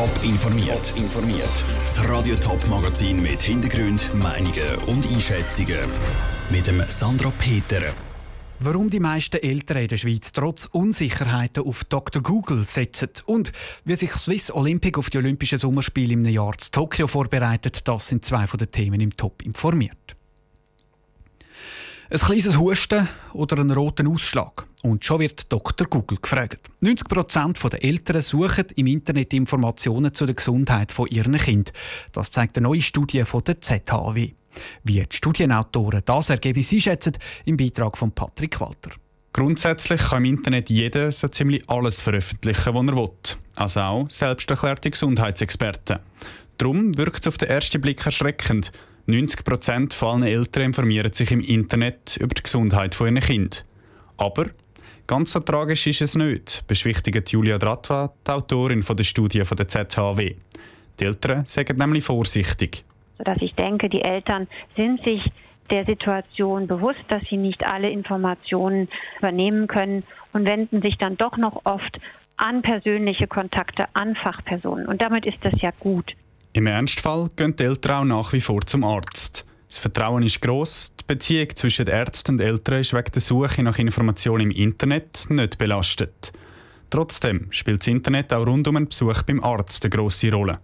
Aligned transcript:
Top 0.00 0.24
informiert. 0.24 0.94
informiert. 0.96 1.64
Das 1.84 2.08
Radio 2.08 2.34
Top 2.36 2.66
Magazin 2.68 3.20
mit 3.20 3.42
Hintergrund, 3.42 4.08
Meinungen 4.14 4.76
und 4.86 5.06
Einschätzungen 5.12 5.76
mit 6.48 6.66
dem 6.66 6.82
Sandra 6.88 7.30
Peter. 7.36 7.82
Warum 8.60 8.88
die 8.88 8.98
meisten 8.98 9.36
Eltern 9.42 9.76
in 9.76 9.88
der 9.88 9.98
Schweiz 9.98 10.32
trotz 10.32 10.64
Unsicherheiten 10.72 11.64
auf 11.64 11.84
Dr. 11.84 12.22
Google 12.22 12.64
setzen 12.64 13.10
und 13.26 13.52
wie 13.84 13.94
sich 13.94 14.12
Swiss 14.12 14.50
Olympic 14.50 14.98
auf 14.98 15.10
die 15.10 15.18
Olympischen 15.18 15.58
Sommerspiele 15.58 16.14
im 16.14 16.24
Jahr 16.24 16.56
zu 16.56 16.70
Tokio 16.70 17.06
vorbereitet, 17.06 17.86
das 17.86 18.08
sind 18.08 18.24
zwei 18.24 18.46
von 18.46 18.56
den 18.56 18.72
Themen 18.72 19.02
im 19.02 19.14
Top 19.14 19.42
informiert. 19.42 20.16
Ein 22.12 22.18
kleines 22.18 22.58
Husten 22.58 23.06
oder 23.34 23.58
einen 23.58 23.70
roten 23.70 24.08
Ausschlag. 24.08 24.66
Und 24.82 25.04
schon 25.04 25.20
wird 25.20 25.52
Dr. 25.52 25.86
Google 25.86 26.18
gefragt. 26.20 26.68
90% 26.82 27.68
der 27.68 27.84
Eltern 27.84 28.20
suchen 28.20 28.64
im 28.74 28.88
Internet 28.88 29.32
Informationen 29.32 30.12
zu 30.12 30.26
der 30.26 30.34
Gesundheit 30.34 30.92
ihren 31.08 31.36
Kind. 31.36 31.72
Das 32.10 32.32
zeigt 32.32 32.56
eine 32.56 32.66
neue 32.66 32.82
Studie 32.82 33.22
von 33.22 33.44
der 33.44 33.60
ZHW. 33.60 34.32
Wie 34.82 34.94
die 34.94 35.06
Studienautoren 35.16 36.02
das 36.04 36.30
Ergebnis 36.30 36.72
einschätzen, 36.72 37.12
im 37.44 37.56
Beitrag 37.56 37.96
von 37.96 38.10
Patrick 38.10 38.60
Walter. 38.60 38.90
Grundsätzlich 39.32 40.00
kann 40.00 40.24
im 40.24 40.34
Internet 40.34 40.68
jeder 40.68 41.12
so 41.12 41.28
ziemlich 41.28 41.70
alles 41.70 42.00
veröffentlichen, 42.00 42.74
was 42.74 42.86
er 42.88 42.96
will. 42.96 43.10
Also 43.54 43.80
auch 43.82 44.10
selbsterklärte 44.10 44.90
Gesundheitsexperten. 44.90 46.00
Darum 46.58 46.98
wirkt 46.98 47.20
es 47.20 47.28
auf 47.28 47.38
den 47.38 47.50
ersten 47.50 47.80
Blick 47.80 48.04
erschreckend. 48.04 48.72
90 49.10 49.44
Prozent 49.44 49.94
von 49.94 50.22
allen 50.22 50.32
Eltern 50.32 50.64
informieren 50.64 51.12
sich 51.12 51.30
im 51.32 51.40
Internet 51.40 52.16
über 52.18 52.34
die 52.34 52.42
Gesundheit 52.42 52.94
von 52.94 53.08
ihren 53.08 53.22
Kind. 53.22 53.64
Aber 54.16 54.46
ganz 55.06 55.32
so 55.32 55.40
tragisch 55.40 55.86
ist 55.86 56.00
es 56.00 56.14
nicht, 56.14 56.64
beschwichtigt 56.66 57.30
Julia 57.30 57.58
Dratwa, 57.58 58.12
die 58.26 58.30
Autorin 58.30 58.84
der 58.88 59.04
Studie 59.04 59.42
der 59.42 59.68
ZHW. 59.68 60.34
Die 60.98 61.04
Eltern 61.04 61.46
sagen 61.46 61.78
nämlich 61.78 62.04
vorsichtig. 62.04 62.84
Sodass 63.18 63.38
ich 63.40 63.54
denke, 63.54 63.88
die 63.88 64.02
Eltern 64.02 64.46
sind 64.76 65.02
sich 65.02 65.30
der 65.70 65.84
Situation 65.86 66.66
bewusst, 66.66 67.04
dass 67.08 67.22
sie 67.24 67.36
nicht 67.36 67.66
alle 67.66 67.90
Informationen 67.90 68.88
übernehmen 69.18 69.66
können 69.66 70.02
und 70.32 70.44
wenden 70.46 70.82
sich 70.82 70.98
dann 70.98 71.16
doch 71.16 71.36
noch 71.36 71.62
oft 71.64 72.00
an 72.36 72.62
persönliche 72.62 73.26
Kontakte, 73.26 73.86
an 73.94 74.14
Fachpersonen. 74.14 74.86
Und 74.86 75.02
damit 75.02 75.26
ist 75.26 75.38
das 75.42 75.60
ja 75.60 75.70
gut. 75.78 76.14
Im 76.52 76.66
Ernstfall 76.66 77.30
gehen 77.36 77.54
die 77.54 77.62
Eltern 77.62 78.10
auch 78.10 78.24
nach 78.24 78.32
wie 78.32 78.40
vor 78.40 78.62
zum 78.62 78.82
Arzt. 78.82 79.46
Das 79.68 79.78
Vertrauen 79.78 80.24
ist 80.24 80.42
gross, 80.42 80.92
die 80.96 81.04
Beziehung 81.06 81.54
zwischen 81.54 81.86
Ärzten 81.86 82.32
und 82.32 82.40
Eltern 82.40 82.80
ist 82.80 82.92
wegen 82.92 83.12
der 83.12 83.20
Suche 83.20 83.62
nach 83.62 83.78
Informationen 83.78 84.50
im 84.50 84.56
Internet 84.56 85.26
nicht 85.28 85.58
belastet. 85.58 86.32
Trotzdem 86.90 87.46
spielt 87.50 87.82
das 87.82 87.86
Internet 87.86 88.32
auch 88.32 88.44
rund 88.44 88.66
um 88.66 88.76
einen 88.76 88.88
Besuch 88.88 89.22
beim 89.22 89.44
Arzt 89.44 89.84
eine 89.84 89.90
grosse 89.90 90.32
Rolle. 90.32 90.58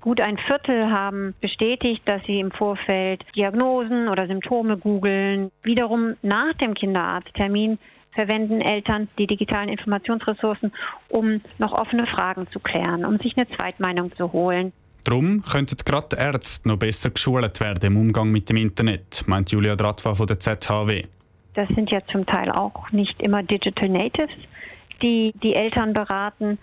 Gut 0.00 0.22
ein 0.22 0.38
Viertel 0.38 0.90
haben 0.90 1.34
bestätigt, 1.42 2.00
dass 2.06 2.24
sie 2.24 2.40
im 2.40 2.50
Vorfeld 2.50 3.26
Diagnosen 3.36 4.08
oder 4.08 4.26
Symptome 4.28 4.78
googeln. 4.78 5.50
Wiederum 5.62 6.14
nach 6.22 6.54
dem 6.54 6.72
Kinderarzttermin 6.72 7.78
verwenden 8.12 8.62
Eltern 8.62 9.08
die 9.18 9.26
digitalen 9.26 9.68
Informationsressourcen, 9.68 10.72
um 11.10 11.42
noch 11.58 11.72
offene 11.72 12.06
Fragen 12.06 12.50
zu 12.50 12.58
klären, 12.58 13.04
um 13.04 13.18
sich 13.18 13.36
eine 13.36 13.50
Zweitmeinung 13.50 14.16
zu 14.16 14.32
holen. 14.32 14.72
Darum 15.06 15.40
könnten 15.40 15.76
gerade 15.84 16.16
Ärzte 16.16 16.66
noch 16.66 16.78
besser 16.78 17.10
geschult 17.10 17.60
werden 17.60 17.92
im 17.92 17.96
Umgang 17.96 18.28
mit 18.28 18.48
dem 18.48 18.56
Internet, 18.56 19.22
meint 19.26 19.52
Julia 19.52 19.76
Dratwa 19.76 20.14
von 20.14 20.26
der 20.26 20.40
ZHW. 20.40 21.04
Das 21.54 21.68
sind 21.68 21.92
ja 21.92 22.00
zum 22.08 22.26
Teil 22.26 22.50
auch 22.50 22.90
nicht 22.90 23.22
immer 23.22 23.44
Digital 23.44 23.88
Natives, 23.88 24.34
die 25.02 25.32
die 25.44 25.54
Eltern 25.54 25.92
beraten, 25.92 26.58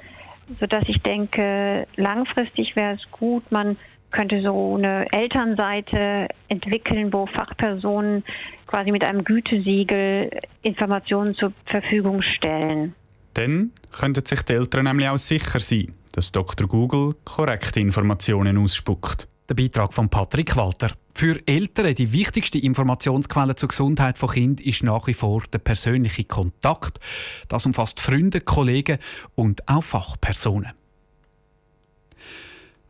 sodass 0.59 0.83
ich 0.87 1.01
denke, 1.01 1.87
langfristig 1.95 2.75
wäre 2.75 2.95
es 2.95 3.09
gut, 3.11 3.49
man 3.49 3.77
könnte 4.11 4.41
so 4.41 4.75
eine 4.75 5.09
Elternseite 5.13 6.27
entwickeln, 6.49 7.13
wo 7.13 7.25
Fachpersonen 7.27 8.25
quasi 8.67 8.91
mit 8.91 9.05
einem 9.05 9.23
Gütesiegel 9.23 10.29
Informationen 10.63 11.33
zur 11.33 11.53
Verfügung 11.65 12.21
stellen. 12.21 12.93
Dann 13.35 13.71
könnten 13.97 14.25
sich 14.25 14.41
die 14.41 14.53
Eltern 14.53 14.83
nämlich 14.83 15.07
auch 15.07 15.17
sicher 15.17 15.61
sein, 15.61 15.93
dass 16.13 16.31
Dr. 16.31 16.67
Google 16.67 17.15
korrekte 17.25 17.81
Informationen 17.81 18.57
ausspuckt. 18.57 19.27
Der 19.49 19.55
Beitrag 19.55 19.93
von 19.93 20.07
Patrick 20.07 20.55
Walter. 20.55 20.91
Für 21.13 21.45
Eltern 21.45 21.93
die 21.95 22.13
wichtigste 22.13 22.57
Informationsquelle 22.57 23.55
zur 23.55 23.69
Gesundheit 23.69 24.17
von 24.17 24.29
Kind 24.29 24.61
ist 24.61 24.83
nach 24.83 25.05
wie 25.07 25.13
vor 25.13 25.43
der 25.51 25.59
persönliche 25.59 26.23
Kontakt. 26.23 26.99
Das 27.49 27.65
umfasst 27.65 27.99
Freunde, 27.99 28.41
Kollegen 28.41 28.99
und 29.35 29.67
auch 29.67 29.83
Fachpersonen. 29.83 30.71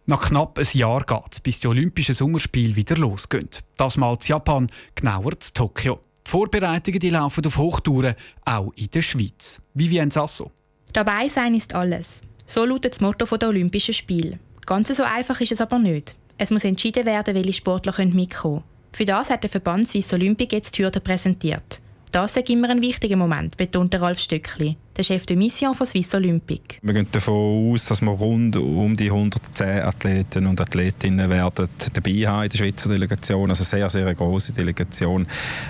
Nach 0.06 0.30
knapp 0.30 0.60
einem 0.60 0.68
Jahr 0.74 1.06
geht 1.06 1.44
bis 1.44 1.62
die 1.62 1.68
Olympischen 1.68 2.14
Sommerspiele 2.14 2.76
wieder 2.76 2.98
losgehen. 2.98 3.50
Das 3.78 3.98
mal 3.98 4.20
zu 4.20 4.30
Japan, 4.30 4.68
genauer 4.96 5.40
zu 5.40 5.54
Tokio. 5.54 6.00
Die 6.26 6.30
Vorbereitungen 6.30 7.00
die 7.00 7.10
laufen 7.10 7.46
auf 7.46 7.58
Hochtouren, 7.58 8.16
auch 8.46 8.72
in 8.76 8.92
der 8.92 9.02
Schweiz. 9.02 9.62
Vivienne 9.74 10.12
Sasso. 10.12 10.52
Dabei 10.92 11.28
sein 11.30 11.56
ist 11.56 11.74
alles. 11.74 12.24
So 12.46 12.66
lautet 12.66 12.94
das 12.94 13.02
Motto 13.02 13.26
der 13.38 13.50
Olympischen 13.50 13.94
Spiele. 13.94 14.40
Ganz 14.66 14.96
so 14.96 15.04
einfach 15.04 15.40
ist 15.42 15.52
es 15.52 15.62
aber 15.62 15.80
nicht. 15.80 16.16
Es 16.38 16.52
muss 16.52 16.64
entschieden 16.64 17.06
werden, 17.06 17.36
welche 17.36 17.54
Sportler 17.54 17.94
mitkommen 18.06 18.30
können. 18.30 18.64
Für 18.92 19.06
das 19.06 19.30
hat 19.30 19.44
der 19.44 19.50
Verband 19.50 19.88
Swiss 19.88 20.14
Olympic 20.14 20.56
jetzt 20.56 20.78
die 20.78 20.84
Hürde 20.84 21.00
präsentiert. 21.00 21.82
Das 22.14 22.38
ist 22.38 22.48
immer 22.48 22.70
ein 22.70 22.80
wichtiger 22.80 23.16
Moment, 23.16 23.58
betont 23.58 24.00
Ralf 24.00 24.20
Stöckli, 24.20 24.78
der 24.96 25.02
Chef 25.02 25.26
de 25.26 25.36
Mission 25.36 25.74
von 25.74 25.88
Swiss 25.88 26.14
Olympic. 26.14 26.78
Wir 26.84 26.94
gehen 26.94 27.08
davon 27.12 27.74
aus, 27.74 27.88
dass 27.88 28.04
wir 28.04 28.12
rund 28.12 28.56
um 28.56 28.96
die 28.96 29.10
110 29.10 29.82
Athleten 29.82 30.46
und 30.46 30.62
Athletinnen 30.62 31.28
werden 31.28 31.68
dabei 31.92 32.12
haben 32.28 32.44
in 32.44 32.50
der 32.50 32.58
Schweizer 32.60 32.90
Delegation. 32.90 33.50
Also 33.50 33.64
sehr, 33.64 33.90
sehr 33.90 34.06
eine 34.06 34.14
grosse 34.14 34.54
Delegation. 34.54 35.26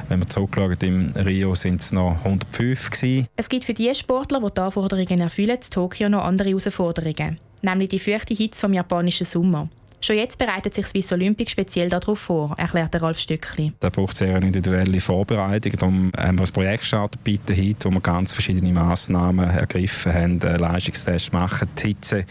Wenn 0.09 0.19
wir 0.19 0.27
zurückschauen, 0.27 0.75
im 0.81 1.13
Rio 1.15 1.55
sind 1.55 1.79
es 1.79 1.93
noch 1.93 2.17
105 2.25 2.89
gewesen. 2.91 3.27
Es 3.37 3.47
gibt 3.47 3.63
für 3.63 3.73
die 3.73 3.95
Sportler, 3.95 4.41
die 4.41 4.53
die 4.53 4.59
Anforderungen 4.59 5.21
erfüllen, 5.21 5.55
in 5.63 5.69
Tokio 5.71 6.09
noch 6.09 6.25
andere 6.25 6.49
Herausforderungen. 6.49 7.39
Nämlich 7.61 7.87
die 7.87 7.99
feuchte 7.99 8.33
Hitze 8.33 8.59
vom 8.59 8.73
japanischen 8.73 9.25
Sommer. 9.25 9.69
Schon 10.03 10.17
jetzt 10.17 10.37
bereitet 10.37 10.73
sich 10.73 10.85
Swiss 10.85 11.13
Olympic 11.13 11.49
speziell 11.49 11.87
darauf 11.87 12.19
vor, 12.19 12.53
erklärt 12.57 13.01
Ralf 13.01 13.17
Stückli. 13.17 13.71
Da 13.79 13.89
braucht 13.89 14.17
sehr 14.17 14.35
eine 14.35 14.47
individuelle 14.47 14.99
Vorbereitung. 14.99 15.71
Darum 15.79 16.11
haben 16.17 16.39
wir 16.39 16.45
ein 16.45 16.51
Projekt 16.51 16.81
gestartet, 16.81 17.23
Bitte 17.23 17.53
Hit, 17.53 17.85
wo 17.85 17.89
wir 17.89 18.01
ganz 18.01 18.33
verschiedene 18.33 18.73
Massnahmen 18.73 19.49
ergriffen 19.49 20.13
haben, 20.13 20.39
Leistungstests 20.41 21.31
machen, 21.31 21.69
die 21.81 21.87
Hitze 21.87 22.25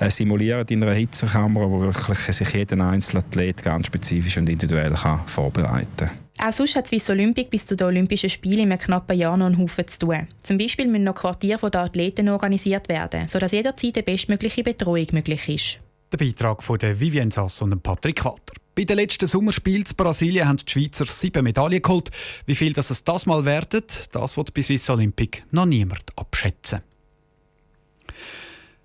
äh, 0.00 0.10
simulieren 0.10 0.66
in 0.68 0.82
einer 0.82 0.94
Hitzekammer, 0.94 1.70
wo 1.70 1.82
wirklich 1.82 2.18
sich 2.18 2.52
jeder 2.52 2.84
einzelne 2.84 3.22
Athlet 3.22 3.62
ganz 3.62 3.86
spezifisch 3.86 4.36
und 4.36 4.48
individuell 4.48 4.94
kann 4.94 5.20
vorbereiten 5.26 5.86
kann. 5.96 6.48
Auch 6.48 6.52
sonst 6.52 6.74
hat 6.74 6.88
Swiss 6.88 7.08
Olympic 7.10 7.48
bis 7.48 7.64
zu 7.64 7.76
den 7.76 7.86
Olympischen 7.86 8.28
Spielen 8.28 8.58
in 8.58 8.72
einem 8.72 8.80
knappen 8.80 9.16
Jahr 9.16 9.36
noch 9.36 9.46
einen 9.46 9.58
Haufen 9.58 9.86
zu 9.86 10.00
tun. 10.00 10.26
Zum 10.40 10.58
Beispiel 10.58 10.88
müssen 10.88 11.04
noch 11.04 11.14
Quartiere 11.14 11.70
der 11.70 11.82
Athleten 11.82 12.28
organisiert 12.28 12.88
werden, 12.88 13.28
sodass 13.28 13.52
jederzeit 13.52 13.94
eine 13.98 14.02
bestmögliche 14.02 14.64
Betreuung 14.64 15.06
möglich 15.12 15.48
ist. 15.48 15.83
Der 16.14 16.26
Beitrag 16.26 16.62
von 16.62 16.78
der 16.78 17.00
Vivien 17.00 17.32
Sass 17.32 17.60
und 17.60 17.82
Patrick 17.82 18.24
Walter. 18.24 18.54
Bei 18.76 18.84
den 18.84 18.98
letzten 18.98 19.26
Sommerspielen 19.26 19.82
in 19.82 19.96
Brasilien 19.96 20.46
haben 20.46 20.58
die 20.58 20.70
Schweizer 20.70 21.06
sieben 21.06 21.42
Medaillen 21.42 21.82
geholt. 21.82 22.12
Wie 22.46 22.54
viel 22.54 22.72
das 22.72 22.90
es 22.90 23.02
das 23.02 23.26
mal 23.26 23.44
werden, 23.44 23.82
das 24.12 24.36
wird 24.36 24.54
bei 24.54 24.62
Swiss 24.62 24.88
Olympic 24.88 25.42
noch 25.50 25.66
niemand 25.66 26.04
abschätzen. 26.14 26.82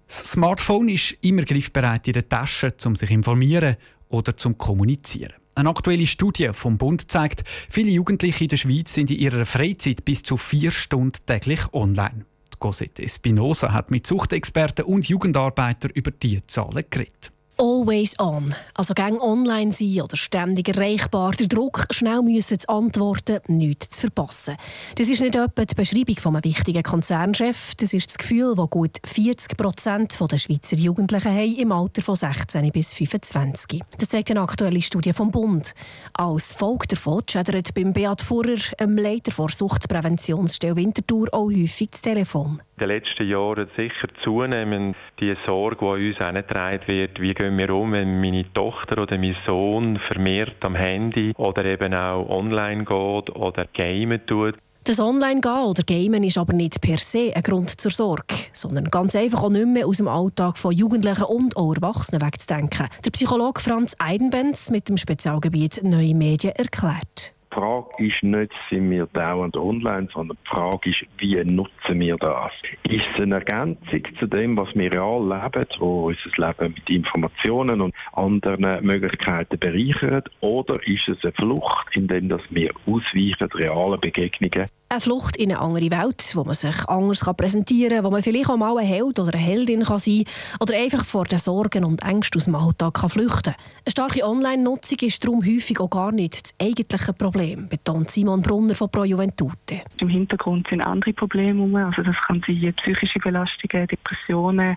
Das 0.07 0.31
Smartphone 0.31 0.89
ist 0.89 1.17
immer 1.21 1.43
griffbereit 1.43 2.07
in 2.07 2.13
der 2.13 2.27
Tasche, 2.27 2.73
um 2.85 2.95
sich 2.95 3.11
informieren 3.11 3.75
oder 4.07 4.35
zum 4.35 4.57
kommunizieren. 4.57 5.35
Eine 5.53 5.69
aktuelle 5.69 6.07
Studie 6.07 6.49
vom 6.53 6.79
Bund 6.79 7.11
zeigt, 7.11 7.43
viele 7.47 7.91
Jugendliche 7.91 8.45
in 8.45 8.49
der 8.49 8.57
Schweiz 8.57 8.95
sind 8.95 9.11
in 9.11 9.19
ihrer 9.19 9.45
Freizeit 9.45 10.03
bis 10.03 10.23
zu 10.23 10.35
vier 10.35 10.71
Stunden 10.71 11.19
täglich 11.27 11.59
online. 11.73 12.25
Cosette 12.59 13.03
Espinosa 13.03 13.71
hat 13.73 13.89
mit 13.89 14.05
Suchtexperten 14.05 14.85
und 14.85 15.07
Jugendarbeitern 15.07 15.91
über 15.93 16.11
diese 16.11 16.45
Zahlen 16.47 16.83
geredet. 16.89 17.31
Always 17.61 18.17
on. 18.19 18.55
Also 18.73 18.93
gang 18.93 19.21
online 19.21 19.73
sein 19.73 20.01
oder 20.01 20.15
ständig 20.15 20.69
erreichbar. 20.69 21.31
Der 21.31 21.47
Druck, 21.47 21.87
schnell 21.91 22.21
müssen 22.21 22.57
zu 22.57 22.69
antworten, 22.69 23.39
nichts 23.47 23.89
zu 23.89 24.01
verpassen. 24.01 24.55
Das 24.95 25.09
ist 25.09 25.19
nicht 25.19 25.35
etwa 25.35 25.65
die 25.65 25.75
Beschreibung 25.75 26.15
von 26.15 26.35
einem 26.37 26.45
wichtigen 26.45 26.83
Konzernchef. 26.83 27.75
Das 27.75 27.93
ist 27.93 28.11
das 28.11 28.17
Gefühl, 28.17 28.55
das 28.55 28.69
gut 28.69 28.99
40 29.05 29.57
Prozent 29.57 30.17
der 30.31 30.37
Schweizer 30.37 30.77
Jugendlichen 30.77 31.33
haben 31.33 31.55
im 31.57 31.73
Alter 31.73 32.01
von 32.01 32.15
16 32.15 32.71
bis 32.71 32.93
25. 32.93 33.81
Das 33.97 34.07
zeigt 34.07 34.31
eine 34.31 34.39
aktuelle 34.39 34.81
Studie 34.81 35.11
vom 35.11 35.29
Bund. 35.29 35.73
Als 36.13 36.53
Folge 36.53 36.87
davon 36.87 37.23
schädert 37.29 37.73
beim 37.73 37.91
Beat 37.91 38.21
Furrer, 38.21 38.55
einem 38.77 38.97
Leiter 38.97 39.33
der 39.37 39.49
Suchtpräventionsstelle 39.49 40.77
Winterthur, 40.77 41.27
auch 41.33 41.51
häufig 41.51 41.89
das 41.91 42.03
Telefon 42.03 42.61
in 42.79 42.87
den 42.87 42.95
letzten 42.95 43.27
Jahren 43.27 43.67
sicher 43.75 44.07
zunehmend 44.23 44.95
die 45.19 45.35
Sorge, 45.45 45.77
die 45.81 45.85
an 45.85 46.07
uns 46.07 46.17
herangetragen 46.17 46.87
wird, 46.87 47.19
wie 47.19 47.33
gehen 47.33 47.48
wir 47.57 47.69
um, 47.71 47.91
wenn 47.91 48.21
meine 48.21 48.51
Tochter 48.53 49.01
oder 49.01 49.17
mein 49.17 49.35
Sohn 49.47 49.99
vermehrt 50.07 50.57
am 50.61 50.75
Handy 50.75 51.33
oder 51.37 51.65
eben 51.65 51.93
auch 51.93 52.27
online 52.29 52.85
geht 52.85 53.35
oder 53.35 53.65
gamen 53.73 54.25
tut. 54.25 54.55
Das 54.85 54.99
Online-Gehen 54.99 55.65
oder 55.65 55.83
Gamen 55.83 56.23
ist 56.23 56.37
aber 56.37 56.53
nicht 56.53 56.81
per 56.81 56.97
se 56.97 57.31
ein 57.35 57.43
Grund 57.43 57.69
zur 57.69 57.91
Sorge, 57.91 58.33
sondern 58.53 58.85
ganz 58.85 59.15
einfach 59.15 59.43
auch 59.43 59.49
nicht 59.49 59.67
mehr 59.67 59.85
aus 59.85 59.97
dem 59.97 60.07
Alltag 60.07 60.57
von 60.57 60.71
Jugendlichen 60.71 61.25
und 61.25 61.55
auch 61.57 61.75
Erwachsenen 61.75 62.21
wegzudenken. 62.21 62.87
Der 63.05 63.11
Psychologe 63.11 63.61
Franz 63.61 63.95
Eidenbenz 63.99 64.71
mit 64.71 64.89
dem 64.89 64.97
Spezialgebiet 64.97 65.83
Neue 65.83 66.15
Medien 66.15 66.55
erklärt. 66.55 67.35
Die 67.51 67.55
Frage 67.55 68.07
ist 68.07 68.21
nicht, 68.21 68.51
sind 68.69 68.91
wir 68.91 69.07
dauernd 69.07 69.57
online, 69.57 70.07
sondern 70.13 70.37
die 70.45 70.49
Frage 70.49 70.89
ist, 70.91 71.03
wie 71.17 71.35
nutzen 71.43 71.99
wir 71.99 72.15
das? 72.17 72.51
Ist 72.83 73.03
es 73.15 73.21
eine 73.21 73.35
Ergänzung 73.35 74.03
zu 74.19 74.27
dem, 74.27 74.55
was 74.55 74.67
wir 74.75 74.93
real 74.93 75.27
leben, 75.27 75.65
wo 75.79 76.07
unser 76.09 76.47
Leben 76.47 76.75
mit 76.75 76.89
Informationen 76.89 77.81
und 77.81 77.95
anderen 78.13 78.85
Möglichkeiten 78.85 79.57
bereichert, 79.57 80.29
oder 80.41 80.75
ist 80.87 81.07
es 81.07 81.17
eine 81.23 81.33
Flucht, 81.33 81.87
indem 81.95 82.29
wir 82.51 82.71
ausweichen 82.85 83.51
realen 83.51 83.99
Begegnungen 83.99 84.67
eine 84.91 85.01
Flucht 85.01 85.37
in 85.37 85.51
eine 85.51 85.61
andere 85.61 85.91
Welt, 85.91 86.31
wo 86.33 86.43
man 86.43 86.55
sich 86.55 86.87
anders 86.87 87.19
präsentieren 87.37 87.97
kann, 87.97 88.05
wo 88.05 88.09
man 88.09 88.23
vielleicht 88.23 88.49
auch 88.49 88.57
mal 88.57 88.75
ein 88.79 88.85
Held 88.85 89.19
oder 89.19 89.33
eine 89.35 89.41
Heldin 89.41 89.83
kann 89.83 89.99
sein 89.99 90.23
kann 90.23 90.57
oder 90.61 90.77
einfach 90.77 91.05
vor 91.05 91.25
den 91.25 91.37
Sorgen 91.37 91.85
und 91.85 92.03
Ängsten 92.03 92.39
aus 92.39 92.45
dem 92.45 92.55
Alltag 92.55 92.95
kann 92.95 93.09
flüchten 93.09 93.53
kann. 93.53 93.63
Eine 93.85 93.91
starke 93.91 94.25
Online-Nutzung 94.25 94.97
ist 95.03 95.23
darum 95.23 95.45
häufig 95.45 95.79
auch 95.79 95.91
gar 95.91 96.11
nicht 96.11 96.43
das 96.43 96.55
eigentliche 96.59 97.13
Problem, 97.13 97.38
betont 97.69 98.09
Simon 98.09 98.41
Brunner 98.41 98.75
von 98.75 98.89
Pro 98.89 99.03
Juventute. 99.03 99.81
Im 99.99 100.09
Hintergrund 100.09 100.67
sind 100.69 100.81
andere 100.81 101.13
Probleme. 101.13 101.85
Also 101.85 102.01
das 102.01 102.15
kann 102.27 102.41
sein 102.45 102.73
psychische 102.73 103.19
Belastungen, 103.19 103.87
Depressionen, 103.87 104.75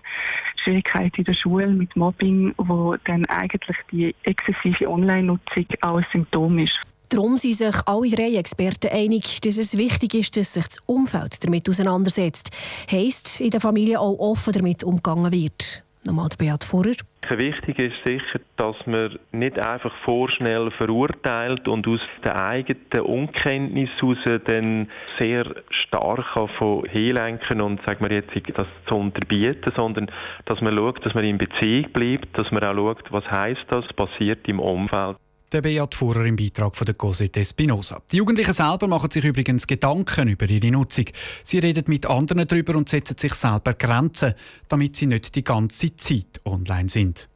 Schwierigkeiten 0.63 1.17
in 1.17 1.23
der 1.25 1.33
Schule 1.33 1.67
mit 1.67 1.95
Mobbing, 1.95 2.53
wo 2.57 2.95
dann 3.05 3.25
eigentlich 3.25 3.77
die 3.91 4.15
exzessive 4.23 4.89
Online-Nutzung 4.89 5.65
auch 5.81 5.97
ein 5.97 6.05
Symptom 6.11 6.59
ist. 6.59 6.79
Darum 7.09 7.37
sind 7.37 7.53
sich 7.53 7.75
alle 7.85 8.09
drei 8.09 8.33
Experten 8.35 8.89
einig, 8.91 9.39
dass 9.41 9.57
es 9.57 9.77
wichtig 9.77 10.15
ist, 10.15 10.35
dass 10.35 10.53
sich 10.53 10.65
das 10.65 10.79
Umfeld 10.87 11.43
damit 11.43 11.69
auseinandersetzt. 11.69 12.49
Heißt, 12.91 13.39
in 13.39 13.51
der 13.51 13.61
Familie 13.61 13.99
auch 13.99 14.17
offen 14.17 14.53
damit 14.53 14.83
umgegangen 14.83 15.31
wird. 15.31 15.83
Nochmal 16.05 16.29
Beat 16.37 16.63
Vorer. 16.63 16.95
Wichtig 17.29 17.79
ist 17.79 17.95
sicher, 18.05 18.39
dass 18.57 18.75
man 18.85 19.17
nicht 19.31 19.57
einfach 19.57 19.93
vorschnell 20.03 20.69
verurteilt 20.71 21.67
und 21.67 21.87
aus 21.87 22.01
der 22.23 22.39
eigenen 22.45 23.01
Unkenntnis 23.01 23.89
heraus 23.99 24.41
dann 24.45 24.89
sehr 25.17 25.45
stark 25.69 26.25
von 26.57 26.85
hinlenken 26.85 27.61
und 27.61 27.81
sagen 27.85 28.07
wir 28.07 28.17
jetzt 28.17 28.35
das 28.55 28.67
zu 28.87 28.95
unterbieten, 28.95 29.71
sondern 29.75 30.11
dass 30.45 30.61
man 30.61 30.75
schaut, 30.75 31.05
dass 31.05 31.13
man 31.13 31.23
in 31.23 31.37
Beziehung 31.37 31.91
bleibt, 31.91 32.37
dass 32.37 32.51
man 32.51 32.63
auch 32.63 32.75
schaut, 32.75 33.11
was 33.11 33.25
heißt 33.31 33.65
das 33.69 33.87
passiert 33.93 34.47
im 34.47 34.59
Umfeld. 34.59 35.17
Der 35.53 35.61
Beat 35.61 35.93
Fuhrer 35.93 36.25
im 36.25 36.35
Beitrag 36.35 36.75
von 36.75 36.85
der 36.85 36.95
Cosette 36.95 37.41
Espinosa. 37.41 38.01
Die 38.11 38.17
Jugendlichen 38.17 38.53
selber 38.53 38.87
machen 38.87 39.11
sich 39.11 39.23
übrigens 39.23 39.67
Gedanken 39.67 40.27
über 40.27 40.49
ihre 40.49 40.71
Nutzung. 40.71 41.05
Sie 41.43 41.59
reden 41.59 41.83
mit 41.87 42.07
anderen 42.07 42.47
darüber 42.47 42.75
und 42.75 42.89
setzen 42.89 43.19
sich 43.19 43.35
selber 43.35 43.75
Grenzen, 43.75 44.33
damit 44.67 44.95
sie 44.95 45.05
nicht 45.05 45.35
die 45.35 45.43
ganze 45.43 45.95
Zeit 45.95 46.41
online 46.45 46.89
sind. 46.89 47.29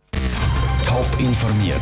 Top 0.84 1.08
informiert, 1.20 1.80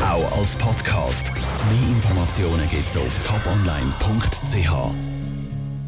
auch 0.00 0.38
als 0.38 0.54
Podcast. 0.54 1.32
Mehr 1.34 1.88
Informationen 1.88 2.68
gibt's 2.70 2.96
auf 2.96 3.18
toponline.ch. 3.18 5.13